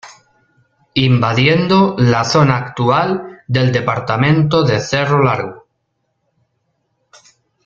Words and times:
Invadiendo 1.01 1.93
la 1.99 2.23
zona 2.23 2.57
actual 2.57 3.43
del 3.47 3.71
Departamento 3.71 4.63
de 4.63 4.79
Cerro 4.79 5.23
Largo. 5.23 5.67